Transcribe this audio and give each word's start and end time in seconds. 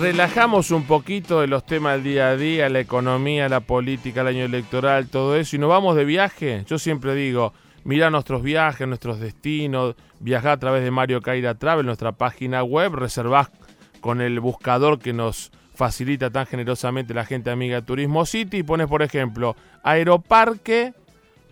relajamos 0.00 0.70
un 0.70 0.84
poquito 0.84 1.42
de 1.42 1.46
los 1.46 1.66
temas 1.66 1.94
del 1.94 2.04
día 2.04 2.28
a 2.30 2.36
día, 2.36 2.68
la 2.70 2.80
economía, 2.80 3.50
la 3.50 3.60
política, 3.60 4.22
el 4.22 4.28
año 4.28 4.44
electoral, 4.46 5.08
todo 5.08 5.36
eso, 5.36 5.56
y 5.56 5.58
nos 5.58 5.68
vamos 5.68 5.94
de 5.94 6.06
viaje. 6.06 6.64
Yo 6.66 6.78
siempre 6.78 7.14
digo, 7.14 7.52
mira 7.84 8.08
nuestros 8.08 8.42
viajes, 8.42 8.88
nuestros 8.88 9.20
destinos, 9.20 9.96
viajar 10.18 10.52
a 10.52 10.56
través 10.56 10.82
de 10.84 10.90
Mario 10.90 11.20
Caira 11.20 11.54
Travel, 11.54 11.84
nuestra 11.84 12.12
página 12.12 12.62
web, 12.62 12.94
reservás 12.94 13.50
con 14.00 14.22
el 14.22 14.40
buscador 14.40 14.98
que 14.98 15.12
nos 15.12 15.52
facilita 15.74 16.30
tan 16.30 16.46
generosamente 16.46 17.12
la 17.12 17.26
gente 17.26 17.50
amiga 17.50 17.76
de 17.76 17.82
Turismo 17.82 18.24
City 18.24 18.58
y 18.58 18.62
pones, 18.62 18.86
por 18.86 19.02
ejemplo, 19.02 19.54
Aeroparque 19.82 20.94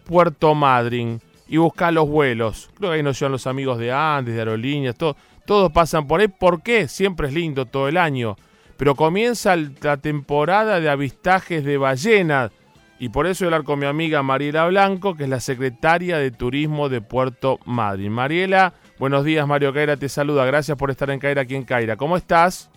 Puerto 0.05 0.55
Madryn 0.55 1.21
y 1.49 1.59
buscas 1.59 1.93
los 1.93 2.09
vuelos. 2.09 2.71
Creo 2.79 2.91
que 2.91 2.97
ahí 2.97 3.03
nos 3.03 3.19
llevan 3.19 3.33
los 3.33 3.47
amigos 3.47 3.79
de 3.79 3.93
Andes, 3.93 4.35
de 4.35 4.41
aerolíneas, 4.41 4.97
todo 4.97 5.17
todos 5.49 5.73
pasan 5.73 6.07
por 6.07 6.21
ahí. 6.21 6.29
¿Por 6.29 6.63
qué? 6.63 6.89
Siempre 6.89 7.29
es 7.29 7.33
lindo 7.33 7.65
todo 7.65 7.89
el 7.89 7.97
año. 7.97 8.37
Pero 8.77 8.95
comienza 8.95 9.57
la 9.57 9.97
temporada 9.97 10.79
de 10.79 10.91
avistajes 10.91 11.65
de 11.65 11.79
ballenas. 11.79 12.53
Y 12.99 13.09
por 13.09 13.27
eso 13.27 13.45
voy 13.45 13.55
a 13.55 13.57
hablar 13.57 13.65
con 13.65 13.79
mi 13.79 13.87
amiga 13.87 14.23
Mariela 14.23 14.67
Blanco, 14.67 15.17
que 15.17 15.25
es 15.25 15.31
la 15.31 15.41
secretaria 15.41 16.19
de 16.19 16.31
Turismo 16.31 16.91
de 16.91 17.01
Puerto 17.01 17.61
Madryn. 17.65 18.13
Mariela, 18.13 18.75
buenos 18.99 19.25
días, 19.25 19.47
Mario 19.47 19.73
Caira 19.73 19.97
te 19.97 20.11
saluda. 20.11 20.45
Gracias 20.45 20.77
por 20.77 20.91
estar 20.91 21.09
en 21.09 21.19
Caira 21.19 21.43
aquí 21.43 21.55
en 21.55 21.65
Caira. 21.65 21.97
¿Cómo 21.97 22.19
estás? 22.19 22.69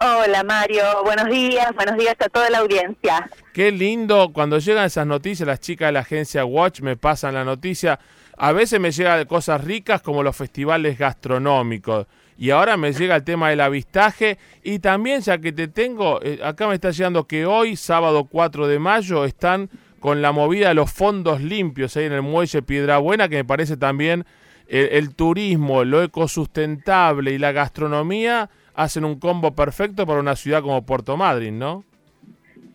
Hola 0.00 0.44
Mario, 0.44 0.84
buenos 1.02 1.28
días, 1.28 1.74
buenos 1.74 1.98
días 1.98 2.14
a 2.20 2.28
toda 2.28 2.48
la 2.48 2.58
audiencia. 2.58 3.28
Qué 3.52 3.72
lindo, 3.72 4.30
cuando 4.32 4.60
llegan 4.60 4.84
esas 4.84 5.08
noticias, 5.08 5.44
las 5.48 5.58
chicas 5.58 5.88
de 5.88 5.92
la 5.94 6.00
agencia 6.00 6.44
Watch 6.44 6.80
me 6.80 6.96
pasan 6.96 7.34
la 7.34 7.44
noticia. 7.44 7.98
A 8.38 8.52
veces 8.52 8.78
me 8.78 8.92
llega 8.92 9.16
de 9.16 9.26
cosas 9.26 9.62
ricas 9.64 10.00
como 10.00 10.22
los 10.22 10.36
festivales 10.36 10.96
gastronómicos. 10.96 12.06
Y 12.38 12.50
ahora 12.50 12.76
me 12.76 12.92
llega 12.92 13.16
el 13.16 13.24
tema 13.24 13.50
del 13.50 13.60
avistaje. 13.60 14.38
Y 14.62 14.78
también, 14.78 15.20
ya 15.22 15.38
que 15.38 15.52
te 15.52 15.66
tengo, 15.66 16.20
eh, 16.22 16.38
acá 16.44 16.68
me 16.68 16.74
está 16.74 16.90
llegando 16.92 17.26
que 17.26 17.46
hoy, 17.46 17.74
sábado 17.74 18.24
4 18.30 18.68
de 18.68 18.78
mayo, 18.78 19.24
están 19.24 19.68
con 19.98 20.22
la 20.22 20.30
movida 20.30 20.68
de 20.68 20.74
los 20.74 20.92
fondos 20.92 21.40
limpios 21.40 21.96
ahí 21.96 22.04
en 22.04 22.12
el 22.12 22.22
muelle 22.22 22.62
Piedra 22.62 22.98
Buena, 22.98 23.28
que 23.28 23.36
me 23.36 23.44
parece 23.44 23.76
también 23.76 24.24
el, 24.68 24.88
el 24.92 25.14
turismo, 25.16 25.82
lo 25.82 26.00
ecosustentable 26.00 27.32
y 27.32 27.38
la 27.38 27.50
gastronomía 27.50 28.48
hacen 28.74 29.04
un 29.04 29.18
combo 29.18 29.56
perfecto 29.56 30.06
para 30.06 30.20
una 30.20 30.36
ciudad 30.36 30.62
como 30.62 30.86
Puerto 30.86 31.16
Madryn, 31.16 31.58
¿no? 31.58 31.82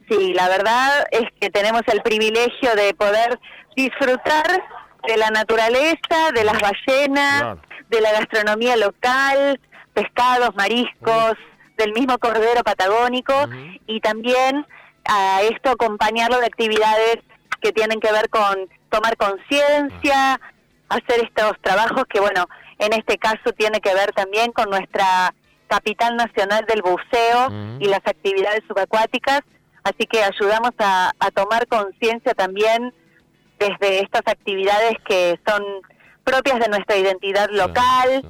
Sí, 0.10 0.34
la 0.34 0.50
verdad 0.50 1.06
es 1.12 1.24
que 1.40 1.50
tenemos 1.50 1.82
el 1.88 2.02
privilegio 2.02 2.76
de 2.76 2.94
poder 2.94 3.40
disfrutar 3.78 4.62
de 5.08 5.18
la 5.18 5.30
naturaleza, 5.30 6.32
de 6.34 6.44
las 6.44 6.60
ballenas, 6.60 7.58
de 7.90 8.02
la 8.02 8.12
gastronomía 8.12 8.76
local, 8.78 9.60
pescados, 9.94 10.56
mariscos, 10.56 11.34
del 11.78 11.94
mismo 11.94 12.18
cordero 12.18 12.64
patagónico 12.64 13.34
y 13.88 14.00
también 14.00 14.66
a 15.06 15.42
esto 15.42 15.72
acompañarlo 15.72 16.40
de 16.40 16.46
actividades 16.46 17.18
que 17.62 17.72
tienen 17.72 18.00
que 18.00 18.12
ver 18.12 18.30
con 18.30 18.70
tomar 18.90 19.18
conciencia, 19.18 20.40
hacer 20.90 21.24
estos 21.24 21.54
trabajos 21.62 22.06
que 22.10 22.20
bueno, 22.20 22.46
en 22.80 22.94
este 22.94 23.18
caso 23.18 23.52
tiene 23.58 23.80
que 23.82 23.94
ver 23.94 24.12
también 24.14 24.52
con 24.52 24.70
nuestra 24.70 25.34
capital 25.68 26.16
nacional 26.16 26.66
del 26.68 26.82
buceo 26.82 27.50
y 27.80 27.86
las 27.88 28.02
actividades 28.06 28.62
subacuáticas, 28.68 29.42
así 29.84 30.06
que 30.06 30.24
ayudamos 30.24 30.72
a, 30.78 31.12
a 31.20 31.32
tomar 31.32 31.68
conciencia 31.68 32.34
también 32.34 32.94
desde 33.70 34.02
estas 34.02 34.22
actividades 34.26 34.94
que 35.06 35.40
son 35.48 35.64
propias 36.24 36.60
de 36.60 36.70
nuestra 36.70 36.98
identidad 36.98 37.50
local 37.50 38.24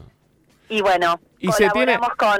y 0.70 0.82
bueno, 0.82 1.20
y 1.40 1.50
colaboramos 1.50 2.10
con 2.18 2.40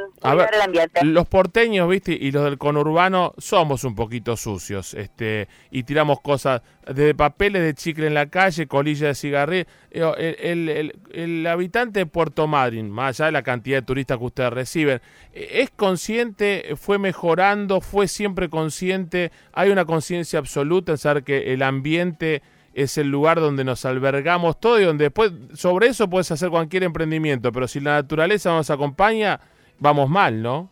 el 0.54 0.62
ambiente. 0.62 1.04
Los 1.04 1.28
porteños, 1.28 1.90
viste, 1.90 2.18
y 2.20 2.32
los 2.32 2.46
del 2.46 2.58
conurbano 2.58 3.34
somos 3.38 3.84
un 3.84 3.96
poquito 3.96 4.38
sucios, 4.38 4.94
este, 4.94 5.50
y 5.70 5.84
tiramos 5.84 6.22
cosas 6.22 6.62
de 6.88 7.14
papeles 7.14 7.62
de 7.62 7.74
chicle 7.76 8.08
en 8.08 8.14
la 8.14 8.28
calle, 8.28 8.66
colillas 8.66 9.10
de 9.10 9.16
cigarrillo. 9.16 9.66
Eh, 9.92 10.38
el, 10.40 10.70
el, 10.70 10.96
el, 11.12 11.48
habitante 11.48 12.00
de 12.00 12.06
Puerto 12.06 12.48
Madryn, 12.48 12.90
más 12.90 13.20
allá 13.20 13.26
de 13.28 13.32
la 13.34 13.44
cantidad 13.44 13.80
de 13.80 13.86
turistas 13.86 14.18
que 14.18 14.24
ustedes 14.24 14.54
reciben, 14.54 15.02
eh, 15.34 15.50
es 15.62 15.70
consciente, 15.70 16.76
fue 16.76 16.98
mejorando, 16.98 17.82
fue 17.82 18.08
siempre 18.08 18.50
consciente, 18.50 19.32
hay 19.52 19.70
una 19.70 19.86
conciencia 19.86 20.40
absoluta 20.40 20.94
en 20.94 20.98
saber 20.98 21.24
que 21.24 21.54
el 21.54 21.62
ambiente 21.62 22.42
es 22.74 22.98
el 22.98 23.10
lugar 23.10 23.40
donde 23.40 23.64
nos 23.64 23.86
albergamos 23.86 24.60
todo 24.60 24.80
y 24.80 24.84
donde 24.84 25.06
después 25.06 25.32
sobre 25.54 25.88
eso 25.88 26.10
puedes 26.10 26.32
hacer 26.32 26.50
cualquier 26.50 26.84
emprendimiento, 26.84 27.52
pero 27.52 27.68
si 27.68 27.80
la 27.80 27.94
naturaleza 27.94 28.52
nos 28.52 28.70
acompaña, 28.70 29.40
vamos 29.80 30.10
mal, 30.10 30.42
¿no? 30.42 30.70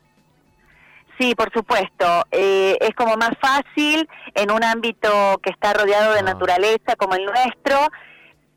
Sí, 1.19 1.35
por 1.35 1.53
supuesto. 1.53 2.25
Eh, 2.31 2.77
es 2.81 2.95
como 2.95 3.15
más 3.15 3.31
fácil 3.39 4.09
en 4.33 4.49
un 4.49 4.63
ámbito 4.63 5.39
que 5.43 5.51
está 5.51 5.73
rodeado 5.73 6.13
de 6.13 6.21
ah. 6.21 6.23
naturaleza 6.23 6.95
como 6.97 7.13
el 7.13 7.25
nuestro. 7.25 7.77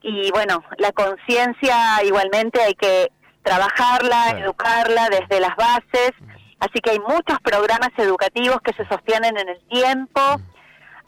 Y 0.00 0.30
bueno, 0.30 0.64
la 0.78 0.92
conciencia 0.92 2.02
igualmente 2.04 2.62
hay 2.62 2.74
que 2.74 3.10
trabajarla, 3.42 4.40
educarla 4.40 5.10
desde 5.10 5.40
las 5.40 5.54
bases. 5.56 6.12
Así 6.58 6.80
que 6.80 6.92
hay 6.92 7.00
muchos 7.00 7.38
programas 7.42 7.90
educativos 7.98 8.58
que 8.62 8.72
se 8.72 8.86
sostienen 8.88 9.36
en 9.36 9.48
el 9.50 9.60
tiempo. 9.68 10.20
Mm. 10.38 10.42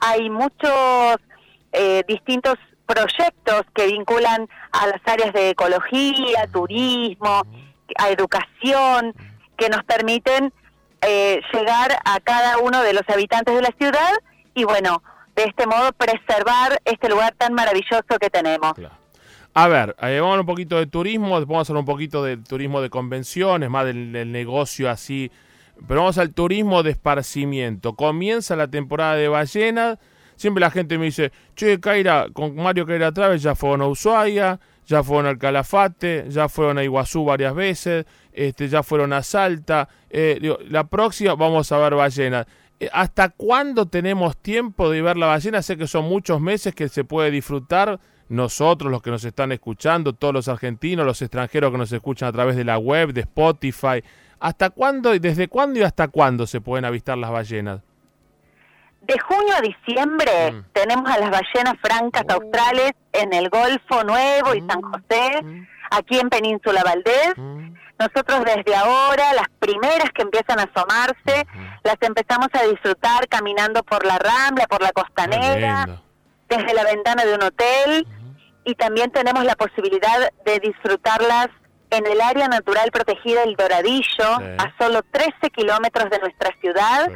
Hay 0.01 0.29
muchos 0.29 1.17
eh, 1.73 2.03
distintos 2.07 2.55
proyectos 2.87 3.63
que 3.75 3.87
vinculan 3.87 4.49
a 4.73 4.87
las 4.87 5.01
áreas 5.05 5.33
de 5.33 5.51
ecología, 5.51 6.47
turismo, 6.53 7.43
a 7.99 8.09
educación, 8.11 9.15
que 9.57 9.69
nos 9.69 9.83
permiten 9.85 10.53
eh, 11.03 11.41
llegar 11.53 11.99
a 12.05 12.21
cada 12.21 12.59
uno 12.59 12.83
de 12.83 12.93
los 12.93 13.03
habitantes 13.09 13.55
de 13.55 13.63
la 13.63 13.75
ciudad 13.79 14.13
y 14.55 14.65
bueno, 14.65 15.03
de 15.35 15.45
este 15.45 15.67
modo 15.67 15.93
preservar 15.93 16.81
este 16.85 17.09
lugar 17.09 17.35
tan 17.37 17.53
maravilloso 17.55 18.19
que 18.21 18.31
tenemos. 18.31 18.73
A 19.55 19.69
ver, 19.69 19.97
eh, 20.03 20.21
vamos 20.21 20.37
a 20.37 20.41
un 20.41 20.47
poquito 20.47 20.77
de 20.77 20.87
turismo, 20.87 21.31
vamos 21.31 21.59
a 21.59 21.61
hacer 21.63 21.77
un 21.77 21.85
poquito 21.85 22.23
de 22.23 22.37
turismo 22.37 22.81
de 22.81 22.91
convenciones, 22.91 23.71
más 23.71 23.87
del, 23.87 24.13
del, 24.13 24.31
negocio 24.31 24.91
así, 24.91 25.31
pero 25.89 26.01
vamos 26.01 26.19
al 26.19 26.35
turismo 26.35 26.83
de 26.83 26.91
esparcimiento. 26.91 27.95
Comienza 27.95 28.57
la 28.57 28.69
temporada 28.69 29.17
de 29.17 29.29
ballenas, 29.29 29.99
Siempre 30.37 30.61
la 30.61 30.71
gente 30.71 30.99
me 30.99 31.07
dice, 31.07 31.33
che, 31.55 31.81
Caira, 31.81 32.27
con 32.33 32.55
Mario 32.55 32.87
Caira 32.87 33.13
Travel 33.13 33.39
ya 33.39 33.55
fueron 33.55 33.83
a 33.83 33.87
Ushuaia, 33.87 34.61
ya 34.87 35.03
fueron 35.03 35.27
al 35.27 35.39
Calafate, 35.39 36.27
ya 36.29 36.49
fueron 36.49 36.79
a 36.79 36.85
Iguazú 36.85 37.25
varias 37.25 37.55
veces, 37.55 38.07
este, 38.33 38.69
ya 38.69 38.83
fueron 38.83 39.13
a 39.13 39.23
Salta. 39.23 39.89
Eh, 40.09 40.57
la 40.69 40.85
próxima 40.85 41.35
vamos 41.35 41.73
a 41.73 41.79
ver 41.79 41.95
ballenas. 41.95 42.47
Eh, 42.79 42.89
¿Hasta 42.93 43.31
cuándo 43.31 43.87
tenemos 43.87 44.37
tiempo 44.37 44.91
de 44.91 45.03
ver 45.03 45.17
la 45.17 45.27
ballena? 45.27 45.63
Sé 45.63 45.77
que 45.77 45.87
son 45.87 46.05
muchos 46.05 46.41
meses 46.41 46.75
que 46.75 46.89
se 46.89 47.05
puede 47.05 47.31
disfrutar 47.31 47.99
nosotros, 48.29 48.91
los 48.91 49.03
que 49.03 49.11
nos 49.11 49.25
están 49.25 49.53
escuchando, 49.53 50.13
todos 50.13 50.35
los 50.35 50.49
argentinos, 50.49 51.07
los 51.07 51.23
extranjeros 51.23 51.73
que 51.73 51.79
nos 51.79 51.93
escuchan 51.93 52.29
a 52.29 52.33
través 52.33 52.57
de 52.57 52.65
la 52.65 52.79
web, 52.79 53.13
de 53.13 53.23
Spotify. 53.23 54.03
¿Hasta 54.39 54.71
cuándo, 54.71 55.15
y 55.15 55.19
desde 55.19 55.49
cuándo 55.49 55.81
y 55.81 55.83
hasta 55.83 56.09
cuándo 56.09 56.47
se 56.47 56.61
pueden 56.61 56.85
avistar 56.85 57.17
las 57.17 57.31
ballenas? 57.31 57.81
De 59.07 59.19
junio 59.21 59.55
a 59.57 59.61
diciembre 59.61 60.53
mm. 60.53 60.65
tenemos 60.73 61.09
a 61.09 61.19
las 61.19 61.31
ballenas 61.31 61.75
francas 61.81 62.25
oh. 62.29 62.33
australes 62.33 62.93
en 63.13 63.33
el 63.33 63.49
Golfo 63.49 64.03
Nuevo 64.03 64.55
y 64.55 64.61
San 64.61 64.81
mm. 64.81 64.93
José, 64.93 65.43
mm. 65.43 65.67
aquí 65.93 66.19
en 66.19 66.29
Península 66.29 66.83
Valdés. 66.85 67.35
Nosotros 67.99 68.45
desde 68.45 68.75
ahora, 68.75 69.33
las 69.33 69.49
primeras 69.59 70.11
que 70.13 70.23
empiezan 70.23 70.59
a 70.59 70.65
asomarse, 70.65 71.47
las 71.83 71.97
empezamos 72.01 72.49
a 72.53 72.65
disfrutar 72.65 73.27
caminando 73.29 73.83
por 73.85 74.05
la 74.05 74.19
Rambla, 74.19 74.67
por 74.67 74.83
la 74.83 74.93
Costanera, 74.93 75.87
desde 76.49 76.75
la 76.75 76.85
ventana 76.85 77.25
de 77.25 77.35
un 77.35 77.43
hotel 77.43 78.07
y 78.65 78.75
también 78.75 79.11
tenemos 79.13 79.45
la 79.45 79.55
posibilidad 79.55 80.31
de 80.45 80.59
disfrutarlas 80.59 81.49
en 81.91 82.05
el 82.07 82.21
área 82.21 82.49
natural 82.49 82.91
protegida 82.91 83.45
El 83.45 83.55
Doradillo, 83.55 84.27
a 84.59 84.75
solo 84.79 85.03
13 85.11 85.51
kilómetros 85.51 86.11
de 86.11 86.19
nuestra 86.19 86.51
ciudad. 86.61 87.09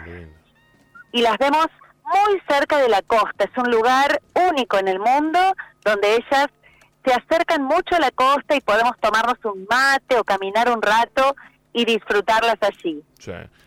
Y 1.12 1.22
las 1.22 1.38
vemos 1.38 1.66
muy 2.04 2.40
cerca 2.48 2.78
de 2.78 2.88
la 2.88 3.02
costa. 3.02 3.44
Es 3.44 3.56
un 3.56 3.70
lugar 3.70 4.20
único 4.50 4.78
en 4.78 4.88
el 4.88 4.98
mundo 4.98 5.38
donde 5.84 6.16
ellas 6.16 6.48
se 7.04 7.12
acercan 7.12 7.62
mucho 7.62 7.96
a 7.96 8.00
la 8.00 8.10
costa 8.10 8.54
y 8.54 8.60
podemos 8.60 8.92
tomarnos 9.00 9.38
un 9.44 9.66
mate 9.70 10.18
o 10.18 10.24
caminar 10.24 10.70
un 10.70 10.82
rato 10.82 11.34
y 11.72 11.84
disfrutarlas 11.84 12.56
allí. 12.60 13.02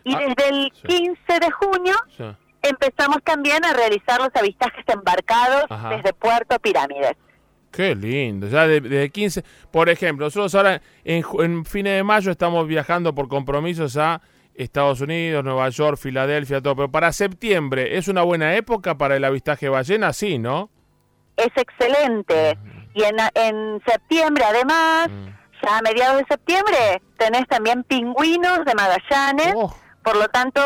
Y 0.03 0.15
ah, 0.15 0.19
desde 0.19 0.49
el 0.49 0.71
15 0.71 1.39
de 1.39 1.51
junio 1.51 1.95
empezamos 2.61 3.17
también 3.23 3.63
a 3.65 3.73
realizar 3.73 4.19
los 4.19 4.29
avistajes 4.35 4.85
embarcados 4.87 5.65
desde 5.89 6.13
Puerto 6.13 6.59
Pirámides. 6.59 7.15
Qué 7.71 7.95
lindo, 7.95 8.47
ya 8.47 8.67
desde 8.67 9.09
15, 9.09 9.43
por 9.71 9.89
ejemplo, 9.89 10.27
nosotros 10.27 10.53
ahora 10.53 10.79
en, 11.03 11.23
en 11.39 11.65
fines 11.65 11.95
de 11.95 12.03
mayo 12.03 12.29
estamos 12.29 12.67
viajando 12.67 13.15
por 13.15 13.27
compromisos 13.27 13.97
a 13.97 14.21
Estados 14.55 15.01
Unidos, 15.01 15.43
Nueva 15.43 15.69
York, 15.69 15.97
Filadelfia, 15.97 16.61
todo. 16.61 16.75
Pero 16.75 16.91
para 16.91 17.11
septiembre, 17.11 17.97
¿es 17.97 18.07
una 18.07 18.21
buena 18.21 18.55
época 18.55 18.97
para 18.97 19.15
el 19.15 19.23
avistaje 19.23 19.65
de 19.65 19.71
ballena? 19.71 20.13
Sí, 20.13 20.37
¿no? 20.39 20.69
Es 21.37 21.51
excelente. 21.55 22.57
Y 22.93 23.03
en, 23.03 23.15
en 23.35 23.81
septiembre, 23.85 24.43
además, 24.45 25.09
ya 25.63 25.77
a 25.77 25.81
mediados 25.81 26.19
de 26.19 26.25
septiembre, 26.29 27.01
tenés 27.17 27.47
también 27.47 27.83
pingüinos 27.83 28.65
de 28.65 28.75
Magallanes, 28.75 29.53
oh. 29.55 29.75
Por 30.03 30.17
lo 30.17 30.27
tanto, 30.27 30.61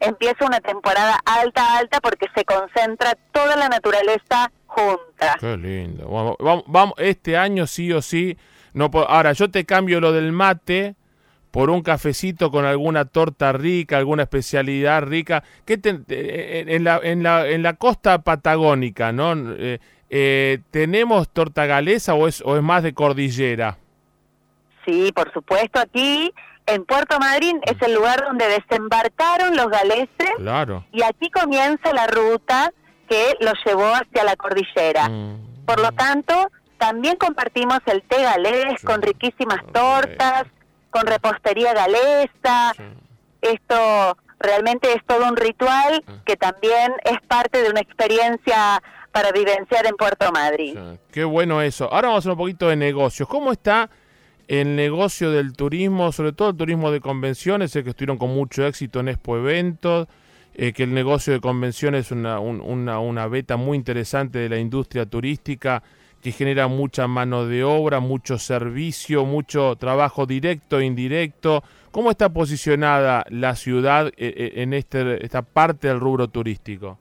empieza 0.00 0.44
una 0.44 0.60
temporada 0.60 1.18
alta, 1.24 1.78
alta, 1.78 2.00
porque 2.00 2.26
se 2.36 2.44
concentra 2.44 3.16
toda 3.32 3.56
la 3.56 3.68
naturaleza 3.68 4.52
junta. 4.66 5.36
Qué 5.40 5.56
lindo. 5.56 6.08
Vamos, 6.08 6.64
vamos, 6.66 6.94
este 6.98 7.36
año 7.36 7.66
sí 7.66 7.90
o 7.92 8.02
sí. 8.02 8.36
No, 8.74 8.90
ahora, 9.08 9.32
yo 9.32 9.50
te 9.50 9.64
cambio 9.64 10.00
lo 10.00 10.12
del 10.12 10.32
mate 10.32 10.94
por 11.52 11.70
un 11.70 11.82
cafecito 11.82 12.50
con 12.50 12.64
alguna 12.64 13.04
torta 13.04 13.52
rica, 13.52 13.98
alguna 13.98 14.24
especialidad 14.24 15.02
rica. 15.02 15.44
¿Qué 15.64 15.78
en, 15.84 16.82
la, 16.82 16.98
en, 17.02 17.22
la, 17.22 17.46
en 17.46 17.62
la 17.62 17.74
costa 17.74 18.22
patagónica, 18.22 19.12
¿no? 19.12 19.34
Eh, 19.36 19.78
eh, 20.08 20.58
¿Tenemos 20.70 21.28
torta 21.28 21.66
galesa 21.66 22.14
o 22.14 22.26
es, 22.26 22.42
o 22.44 22.56
es 22.56 22.62
más 22.62 22.82
de 22.82 22.94
cordillera? 22.94 23.76
Sí, 24.86 25.12
por 25.14 25.30
supuesto. 25.32 25.78
Aquí 25.78 26.32
en 26.66 26.84
Puerto 26.86 27.18
Madryn 27.20 27.60
es 27.64 27.80
el 27.82 27.94
lugar 27.94 28.24
donde 28.26 28.46
desembarcaron 28.48 29.54
los 29.54 29.68
galeses. 29.68 30.32
Claro. 30.38 30.86
Y 30.90 31.02
aquí 31.02 31.30
comienza 31.30 31.92
la 31.92 32.06
ruta 32.06 32.72
que 33.08 33.36
los 33.40 33.54
llevó 33.66 33.92
hacia 33.94 34.24
la 34.24 34.36
cordillera. 34.36 35.08
Mm. 35.10 35.64
Por 35.66 35.80
lo 35.80 35.92
tanto, 35.92 36.50
también 36.78 37.16
compartimos 37.16 37.80
el 37.86 38.02
té 38.04 38.22
galés 38.22 38.82
con 38.82 39.02
riquísimas 39.02 39.60
tortas, 39.72 40.44
con 40.92 41.06
repostería 41.06 41.74
galesa. 41.74 42.72
Esto 43.40 44.16
realmente 44.38 44.92
es 44.92 45.04
todo 45.04 45.28
un 45.28 45.36
ritual 45.36 46.04
ah. 46.06 46.12
que 46.24 46.36
también 46.36 46.92
es 47.04 47.20
parte 47.26 47.62
de 47.62 47.70
una 47.70 47.80
experiencia 47.80 48.80
para 49.10 49.32
vivenciar 49.32 49.86
en 49.86 49.96
Puerto 49.96 50.30
Madryn. 50.30 50.98
Qué 51.10 51.24
bueno 51.24 51.60
eso. 51.60 51.92
Ahora 51.92 52.08
vamos 52.08 52.16
a 52.16 52.18
hacer 52.20 52.32
un 52.32 52.38
poquito 52.38 52.68
de 52.68 52.76
negocios. 52.76 53.28
¿Cómo 53.28 53.50
está 53.52 53.90
el 54.48 54.76
negocio 54.76 55.30
del 55.30 55.54
turismo, 55.54 56.12
sobre 56.12 56.32
todo 56.32 56.50
el 56.50 56.56
turismo 56.56 56.90
de 56.90 57.00
convenciones, 57.00 57.72
sé 57.72 57.84
que 57.84 57.90
estuvieron 57.90 58.18
con 58.18 58.30
mucho 58.30 58.66
éxito 58.66 59.00
en 59.00 59.08
Expo 59.08 59.36
Eventos, 59.36 60.08
eh, 60.54 60.72
que 60.72 60.82
el 60.82 60.92
negocio 60.92 61.32
de 61.32 61.40
convenciones 61.40 62.06
es 62.06 62.12
una, 62.12 62.38
una, 62.38 62.98
una 62.98 63.26
beta 63.28 63.56
muy 63.56 63.76
interesante 63.76 64.38
de 64.38 64.48
la 64.48 64.58
industria 64.58 65.06
turística 65.06 65.82
que 66.22 66.32
genera 66.32 66.68
mucha 66.68 67.08
mano 67.08 67.46
de 67.46 67.64
obra, 67.64 68.00
mucho 68.00 68.38
servicio, 68.38 69.24
mucho 69.24 69.76
trabajo 69.76 70.24
directo 70.24 70.78
e 70.78 70.84
indirecto. 70.84 71.64
¿Cómo 71.90 72.10
está 72.10 72.28
posicionada 72.28 73.24
la 73.28 73.56
ciudad 73.56 74.06
eh, 74.06 74.12
eh, 74.16 74.52
en 74.62 74.72
este, 74.72 75.24
esta 75.24 75.42
parte 75.42 75.88
del 75.88 76.00
rubro 76.00 76.28
turístico? 76.28 76.98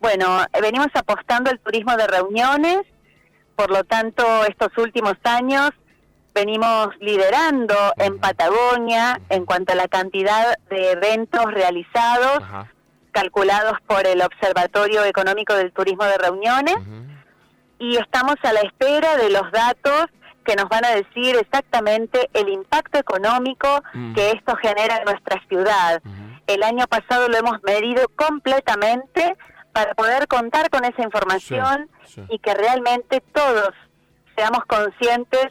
Bueno, 0.00 0.44
venimos 0.60 0.88
apostando 0.94 1.50
al 1.50 1.60
turismo 1.60 1.94
de 1.96 2.06
reuniones, 2.06 2.78
por 3.54 3.70
lo 3.70 3.84
tanto, 3.84 4.24
estos 4.46 4.76
últimos 4.78 5.14
años 5.24 5.70
venimos 6.34 6.88
liderando 7.00 7.74
en 7.98 8.18
Patagonia 8.18 9.20
en 9.28 9.44
cuanto 9.44 9.74
a 9.74 9.76
la 9.76 9.88
cantidad 9.88 10.56
de 10.70 10.92
eventos 10.92 11.44
realizados, 11.52 12.42
calculados 13.12 13.74
por 13.86 14.06
el 14.06 14.22
Observatorio 14.22 15.04
Económico 15.04 15.54
del 15.54 15.72
Turismo 15.72 16.04
de 16.04 16.16
Reuniones, 16.16 16.76
y 17.80 17.96
estamos 17.96 18.36
a 18.42 18.52
la 18.52 18.60
espera 18.60 19.16
de 19.16 19.30
los 19.30 19.50
datos 19.50 20.06
que 20.44 20.54
nos 20.54 20.68
van 20.68 20.84
a 20.84 20.90
decir 20.90 21.34
exactamente 21.36 22.30
el 22.34 22.48
impacto 22.48 22.98
económico 22.98 23.82
que 24.14 24.30
esto 24.30 24.54
genera 24.56 24.98
en 24.98 25.04
nuestra 25.04 25.42
ciudad. 25.48 26.02
El 26.46 26.62
año 26.62 26.86
pasado 26.86 27.28
lo 27.28 27.36
hemos 27.36 27.62
medido 27.62 28.06
completamente 28.16 29.36
para 29.72 29.94
poder 29.94 30.28
contar 30.28 30.68
con 30.70 30.84
esa 30.84 31.02
información 31.02 31.88
y 32.28 32.38
que 32.38 32.54
realmente 32.54 33.22
todos 33.32 33.70
seamos 34.36 34.64
conscientes 34.66 35.48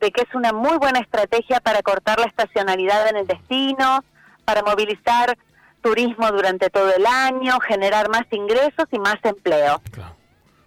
de 0.00 0.10
que 0.10 0.22
es 0.22 0.34
una 0.34 0.52
muy 0.52 0.76
buena 0.78 1.00
estrategia 1.00 1.60
para 1.60 1.82
cortar 1.82 2.18
la 2.18 2.26
estacionalidad 2.26 3.08
en 3.08 3.16
el 3.16 3.26
destino, 3.26 4.04
para 4.44 4.62
movilizar 4.62 5.36
turismo 5.80 6.30
durante 6.30 6.70
todo 6.70 6.94
el 6.94 7.06
año, 7.06 7.58
generar 7.60 8.08
más 8.08 8.24
ingresos 8.30 8.86
y 8.90 8.98
más 8.98 9.16
empleo. 9.24 9.80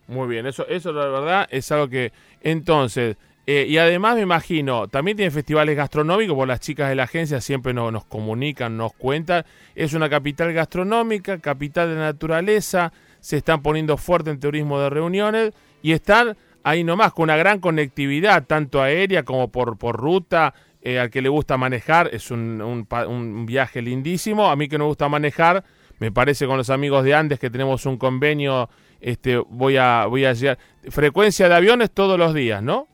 Muy 0.08 0.28
bien, 0.28 0.46
eso, 0.46 0.68
eso 0.68 0.92
la 0.92 1.08
verdad 1.08 1.48
es 1.50 1.72
algo 1.72 1.90
que 1.90 2.12
entonces, 2.42 3.18
eh, 3.48 3.66
y 3.68 3.78
además 3.78 4.16
me 4.16 4.22
imagino, 4.22 4.88
también 4.88 5.18
tiene 5.18 5.32
festivales 5.32 5.76
gastronómicos, 5.76 6.36
por 6.36 6.48
las 6.48 6.60
chicas 6.60 6.90
de 6.90 6.96
la 6.96 7.04
agencia 7.04 7.42
siempre 7.42 7.74
nos, 7.74 7.92
nos 7.92 8.06
comunican, 8.06 8.78
nos 8.78 8.94
cuentan, 8.94 9.46
es 9.74 9.94
una 9.94 10.10
capital 10.10 10.54
gastronómica, 10.54 11.40
capital 11.40 11.90
de 11.90 11.96
naturaleza, 11.96 12.94
se 13.20 13.38
están 13.38 13.64
poniendo 13.64 13.98
fuerte 13.98 14.30
en 14.30 14.40
turismo 14.40 14.80
de 14.80 14.90
reuniones 14.92 15.54
y 15.82 15.94
están 15.94 16.38
ahí 16.66 16.84
nomás, 16.84 17.14
con 17.14 17.24
una 17.24 17.38
gran 17.38 17.60
conectividad, 17.60 18.46
tanto 18.46 18.82
aérea 18.82 19.24
como 19.24 19.52
por, 19.52 19.78
por 19.78 19.96
ruta. 19.96 20.54
Eh, 20.82 21.00
al 21.00 21.10
que 21.10 21.22
le 21.24 21.30
gusta 21.30 21.58
manejar, 21.58 22.10
es 22.14 22.30
un, 22.30 22.62
un, 22.62 23.46
viaje 23.48 23.82
lindísimo. 23.82 24.52
A 24.52 24.56
mí 24.56 24.68
que 24.68 24.78
no 24.78 24.84
me 24.84 24.90
gusta 24.90 25.10
manejar, 25.10 25.64
me 25.98 26.12
parece 26.12 26.46
con 26.46 26.58
los 26.58 26.70
amigos 26.70 27.04
de 27.04 27.16
Andes 27.16 27.40
que 27.40 27.50
tenemos 27.50 27.88
un 27.88 27.98
convenio, 27.98 28.70
este, 29.02 29.38
voy 29.38 29.78
a, 29.78 30.06
voy 30.06 30.26
a 30.26 30.34
llegar. 30.34 30.58
Frecuencia 30.90 31.50
de 31.50 31.56
aviones 31.56 31.92
todos 31.92 32.18
los 32.18 32.34
días, 32.34 32.62
¿no? 32.62 32.88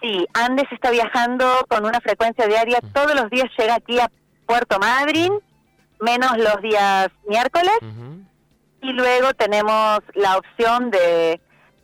Sí, 0.00 0.26
Andes 0.32 0.66
está 0.70 0.90
viajando 0.90 1.46
con 1.68 1.84
una 1.84 2.00
frecuencia 2.00 2.46
diaria, 2.46 2.80
todos 2.92 3.14
los 3.14 3.28
días 3.30 3.46
llega 3.58 3.74
aquí 3.74 3.98
a 3.98 4.10
Puerto 4.46 4.78
Madryn, 4.78 5.32
menos 6.00 6.38
los 6.38 6.62
días 6.62 7.08
miércoles, 7.26 7.74
y 8.80 8.92
luego 8.92 9.34
tenemos 9.34 10.00
la 10.14 10.36
opción 10.38 10.90
de 10.92 11.40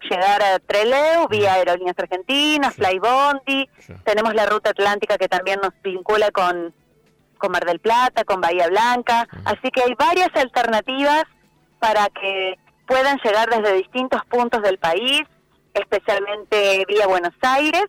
llegar 0.08 0.43
a 0.43 0.58
Treleu 0.61 1.26
vía 1.28 1.55
Aerolíneas 1.55 1.99
Argentinas, 1.99 2.75
Flybondi, 2.75 3.69
tenemos 4.05 4.32
la 4.34 4.46
ruta 4.46 4.70
atlántica 4.70 5.19
que 5.19 5.28
también 5.28 5.58
nos 5.61 5.72
vincula 5.82 6.31
con, 6.31 6.72
con 7.38 7.50
Mar 7.50 7.64
del 7.64 7.81
Plata, 7.81 8.22
con 8.25 8.40
Bahía 8.40 8.69
Blanca, 8.69 9.26
así 9.44 9.70
que 9.72 9.82
hay 9.82 9.94
varias 9.99 10.31
alternativas 10.34 11.25
para 11.81 12.08
que 12.11 12.58
puedan 12.86 13.19
llegar 13.25 13.48
desde 13.50 13.76
distintos 13.76 14.25
puntos 14.26 14.62
del 14.62 14.78
país, 14.78 15.22
especialmente 15.72 16.84
vía 16.88 17.06
Buenos 17.06 17.34
Aires, 17.42 17.84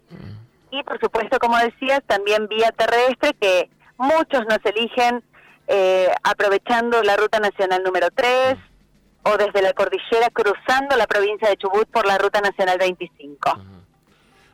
y 0.71 0.83
por 0.83 0.99
supuesto, 0.99 1.39
como 1.39 1.57
decías, 1.57 2.01
también 2.05 2.47
vía 2.47 2.71
terrestre, 2.71 3.33
que 3.39 3.69
muchos 3.97 4.45
nos 4.49 4.59
eligen 4.65 5.23
eh, 5.67 6.09
aprovechando 6.23 7.01
la 7.03 7.15
ruta 7.15 7.39
nacional 7.39 7.83
número 7.83 8.07
3, 8.13 8.55
o 9.23 9.37
desde 9.37 9.61
la 9.61 9.73
cordillera 9.73 10.29
cruzando 10.31 10.95
la 10.95 11.07
provincia 11.07 11.49
de 11.49 11.57
Chubut 11.57 11.87
por 11.89 12.05
la 12.05 12.17
Ruta 12.17 12.41
Nacional 12.41 12.77
25. 12.77 13.59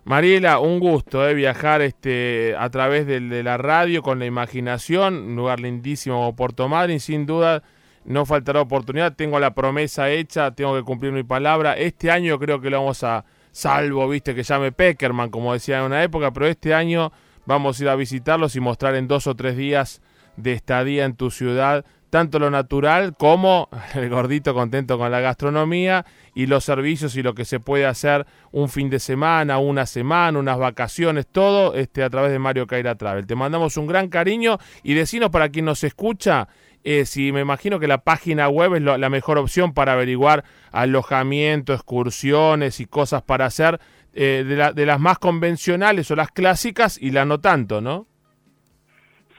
Mariela, 0.06 0.60
un 0.60 0.80
gusto 0.80 1.28
eh, 1.28 1.34
viajar 1.34 1.82
este, 1.82 2.56
a 2.58 2.70
través 2.70 3.06
de, 3.06 3.20
de, 3.20 3.44
la 3.44 3.58
radio 3.58 4.02
con 4.02 4.20
la 4.20 4.26
imaginación, 4.26 5.16
un 5.16 5.36
lugar 5.36 5.60
lindísimo 5.60 6.16
como 6.16 6.36
Puerto 6.36 6.70
Madryn, 6.70 7.00
sin 7.00 7.26
duda 7.26 7.64
no 8.06 8.26
faltará 8.26 8.62
oportunidad, 8.62 9.16
tengo 9.16 9.40
la 9.40 9.54
promesa 9.54 10.10
hecha, 10.10 10.52
tengo 10.52 10.76
que 10.76 10.84
cumplir 10.84 11.12
mi 11.12 11.24
palabra, 11.24 11.74
este 11.74 12.12
año 12.12 12.40
creo 12.40 12.62
que 12.62 12.70
lo 12.70 12.80
vamos 12.80 13.04
a, 13.04 13.26
salvo, 13.52 14.08
viste, 14.08 14.34
que 14.36 14.44
llame 14.44 14.72
Peckerman, 14.72 15.30
como 15.30 15.54
decía 15.54 15.80
en 15.80 15.86
una 15.86 16.04
época, 16.04 16.32
pero 16.32 16.48
este 16.48 16.74
año 16.74 17.12
vamos 17.46 17.80
a 17.80 17.84
ir 17.84 17.90
a 17.90 17.96
visitarlos 17.96 18.56
y 18.56 18.60
mostrar 18.60 18.96
en 18.96 19.08
dos 19.08 19.28
o 19.28 19.36
tres 19.36 19.58
días 19.58 20.02
de 20.38 20.54
estadía 20.54 21.06
en 21.06 21.16
tu 21.16 21.32
ciudad 21.32 21.86
tanto 22.12 22.40
lo 22.40 22.52
natural 22.52 23.16
como 23.18 23.70
el 23.96 24.10
gordito 24.10 24.54
contento 24.54 25.00
con 25.00 25.10
la 25.10 25.20
gastronomía 25.22 26.06
y 26.36 26.46
los 26.46 26.64
servicios 26.64 27.16
y 27.16 27.24
lo 27.24 27.34
que 27.34 27.46
se 27.46 27.60
puede 27.60 27.88
hacer 27.88 28.28
un 28.52 28.70
fin 28.70 28.92
de 28.92 29.00
semana, 29.00 29.58
una 29.58 29.88
semana, 29.88 30.38
unas 30.38 30.60
vacaciones, 30.60 31.26
todo 31.26 31.74
este, 31.74 32.04
a 32.04 32.10
través 32.10 32.32
de 32.32 32.38
Mario 32.38 32.68
Caira 32.68 32.96
Travel. 32.96 33.26
Te 33.26 33.36
mandamos 33.36 33.78
un 33.78 33.88
gran 33.88 34.10
cariño 34.10 34.60
y 34.84 34.94
decinos 34.94 35.32
para 35.32 35.50
quien 35.50 35.66
nos 35.66 35.84
escucha, 35.84 36.50
eh, 36.84 37.06
si 37.06 37.32
me 37.32 37.42
imagino 37.42 37.80
que 37.80 37.88
la 37.88 38.00
página 38.00 38.50
web 38.50 38.76
es 38.76 38.82
la 38.82 39.10
mejor 39.10 39.38
opción 39.38 39.74
para 39.74 39.94
averiguar 39.94 40.44
alojamiento, 40.72 41.74
excursiones 41.74 42.80
y 42.80 42.86
cosas 42.86 43.22
para 43.22 43.46
hacer 43.46 43.80
eh, 44.14 44.44
de, 44.46 44.74
de 44.74 44.86
las 44.86 45.00
más 45.00 45.20
convencionales 45.20 46.10
o 46.12 46.16
las 46.16 46.32
clásicas 46.32 46.98
y 47.02 47.12
la 47.12 47.26
no 47.26 47.40
tanto, 47.40 47.82
¿no? 47.82 48.08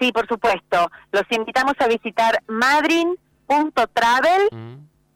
Sí, 0.01 0.13
por 0.13 0.27
supuesto. 0.27 0.91
Los 1.13 1.23
invitamos 1.31 1.75
a 1.79 1.87
visitar 1.87 2.43
madrin.travel. 2.49 4.49
Mm. 4.51 4.75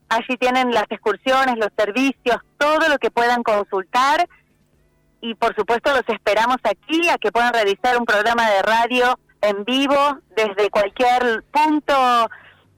Allí 0.09 0.37
tienen 0.39 0.71
las 0.71 0.85
excursiones, 0.89 1.57
los 1.57 1.69
servicios, 1.77 2.37
todo 2.57 2.87
lo 2.87 2.97
que 2.97 3.11
puedan 3.11 3.43
consultar. 3.43 4.27
Y 5.19 5.35
por 5.35 5.53
supuesto 5.55 5.91
los 5.91 6.07
esperamos 6.07 6.57
aquí 6.63 7.09
a 7.09 7.17
que 7.17 7.31
puedan 7.31 7.51
realizar 7.51 7.97
un 7.97 8.05
programa 8.05 8.49
de 8.49 8.61
radio 8.61 9.19
en 9.47 9.63
vivo 9.63 10.19
desde 10.35 10.69
cualquier 10.69 11.43
punto 11.51 12.29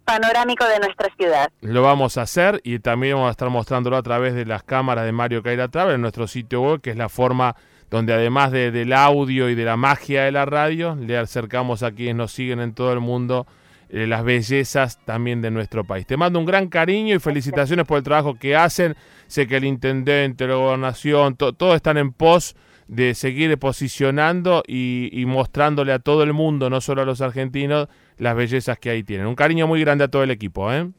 panorámico 0.05 0.65
de 0.65 0.79
nuestra 0.79 1.09
ciudad. 1.17 1.49
Lo 1.61 1.81
vamos 1.83 2.17
a 2.17 2.23
hacer 2.23 2.61
y 2.63 2.79
también 2.79 3.15
vamos 3.15 3.29
a 3.29 3.31
estar 3.31 3.49
mostrándolo 3.49 3.97
a 3.97 4.03
través 4.03 4.33
de 4.33 4.45
las 4.45 4.63
cámaras 4.63 5.05
de 5.05 5.11
Mario 5.11 5.43
Caira 5.43 5.67
Travel 5.67 5.95
en 5.95 6.01
nuestro 6.01 6.27
sitio 6.27 6.61
web, 6.61 6.81
que 6.81 6.91
es 6.91 6.97
la 6.97 7.09
forma 7.09 7.55
donde 7.89 8.13
además 8.13 8.51
de, 8.51 8.71
del 8.71 8.93
audio 8.93 9.49
y 9.49 9.55
de 9.55 9.65
la 9.65 9.77
magia 9.77 10.23
de 10.23 10.31
la 10.31 10.45
radio, 10.45 10.95
le 10.95 11.17
acercamos 11.17 11.83
a 11.83 11.91
quienes 11.91 12.15
nos 12.15 12.31
siguen 12.31 12.59
en 12.59 12.73
todo 12.73 12.93
el 12.93 12.99
mundo 12.99 13.47
eh, 13.89 14.05
las 14.05 14.23
bellezas 14.23 14.99
también 15.05 15.41
de 15.41 15.49
nuestro 15.49 15.83
país. 15.83 16.05
Te 16.05 16.17
mando 16.17 16.37
un 16.37 16.45
gran 16.45 16.67
cariño 16.67 17.15
y 17.15 17.19
felicitaciones 17.19 17.85
por 17.87 17.97
el 17.97 18.03
trabajo 18.03 18.35
que 18.35 18.55
hacen. 18.55 18.95
Sé 19.25 19.47
que 19.47 19.57
el 19.57 19.63
intendente, 19.63 20.47
la 20.47 20.55
gobernación, 20.55 21.35
todos 21.35 21.75
están 21.75 21.97
en 21.97 22.13
pos 22.13 22.55
de 22.89 23.13
seguir 23.13 23.57
posicionando 23.59 24.63
y, 24.67 25.23
mostrándole 25.27 25.93
a 25.93 25.99
todo 25.99 26.23
el 26.23 26.33
mundo, 26.33 26.71
no 26.71 26.81
solo 26.81 27.03
a 27.03 27.05
los 27.05 27.21
argentinos, 27.21 27.87
las 28.17 28.35
bellezas 28.35 28.79
que 28.79 28.89
ahí 28.89 29.03
tienen. 29.03 29.27
Un 29.27 29.35
cariño 29.35 29.67
muy 29.67 29.79
grande 29.79 30.05
a 30.05 30.07
todo 30.07 30.23
el 30.23 30.31
equipo, 30.31 30.73
¿eh? 30.73 30.89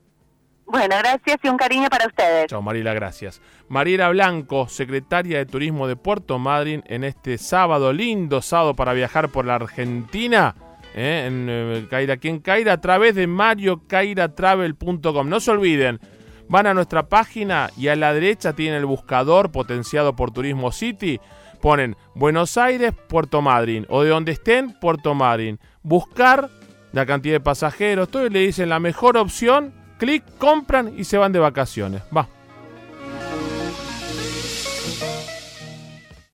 Bueno, 0.66 0.94
gracias 1.00 1.38
y 1.42 1.48
un 1.48 1.56
cariño 1.56 1.88
para 1.90 2.06
ustedes. 2.06 2.46
Chao, 2.46 2.62
Mariela, 2.62 2.94
gracias. 2.94 3.42
Mariela 3.68 4.08
Blanco, 4.10 4.68
secretaria 4.68 5.38
de 5.38 5.46
Turismo 5.46 5.88
de 5.88 5.96
Puerto 5.96 6.38
Madryn, 6.38 6.84
en 6.86 7.02
este 7.02 7.38
sábado, 7.38 7.92
lindo 7.92 8.40
sábado 8.40 8.74
para 8.74 8.92
viajar 8.92 9.30
por 9.30 9.44
la 9.44 9.56
Argentina. 9.56 10.54
¿eh? 10.94 11.24
En 11.26 11.48
eh, 11.50 11.86
Caira, 11.90 12.14
aquí 12.14 12.28
en 12.28 12.38
Caira, 12.38 12.74
a 12.74 12.80
través 12.80 13.16
de 13.16 13.26
mariocairatravel.com. 13.26 15.28
No 15.28 15.40
se 15.40 15.50
olviden, 15.50 15.98
van 16.48 16.68
a 16.68 16.74
nuestra 16.74 17.08
página 17.08 17.68
y 17.76 17.88
a 17.88 17.96
la 17.96 18.14
derecha 18.14 18.52
tienen 18.52 18.78
el 18.78 18.86
buscador 18.86 19.50
potenciado 19.50 20.14
por 20.14 20.30
Turismo 20.30 20.70
City. 20.70 21.18
Ponen 21.60 21.96
Buenos 22.14 22.56
Aires, 22.56 22.92
Puerto 23.08 23.42
Madryn, 23.42 23.86
o 23.88 24.02
de 24.02 24.10
donde 24.10 24.32
estén, 24.32 24.78
Puerto 24.80 25.14
Madryn. 25.14 25.58
Buscar 25.82 26.50
la 26.92 27.06
cantidad 27.06 27.34
de 27.34 27.40
pasajeros, 27.40 28.08
todo 28.08 28.26
y 28.26 28.30
le 28.30 28.40
dicen 28.40 28.68
la 28.68 28.80
mejor 28.80 29.16
opción 29.16 29.72
clic, 29.98 30.24
compran 30.38 30.94
y 30.96 31.04
se 31.04 31.18
van 31.18 31.32
de 31.32 31.38
vacaciones. 31.38 32.02
Va. 32.16 32.26